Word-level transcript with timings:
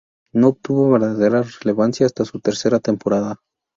No 0.33 0.47
obtuvo 0.47 0.89
verdadera 0.89 1.43
relevancia 1.43 2.07
hasta 2.07 2.25
su 2.25 2.39
tercera 2.39 2.79
temporada. 2.79 3.35